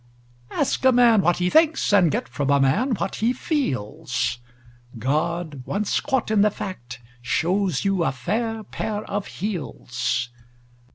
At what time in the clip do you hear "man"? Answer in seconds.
0.91-1.21, 2.59-2.95